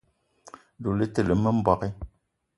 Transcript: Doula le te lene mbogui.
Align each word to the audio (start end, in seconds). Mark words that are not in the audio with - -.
Doula 0.81 0.97
le 1.01 1.05
te 1.13 1.21
lene 1.27 1.49
mbogui. 1.59 1.89